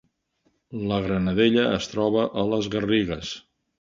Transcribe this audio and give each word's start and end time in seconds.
La 0.91 0.97
Granadella 1.07 1.65
es 1.75 1.91
troba 1.93 2.27
a 2.45 2.47
les 2.55 2.71
Garrigues 2.77 3.35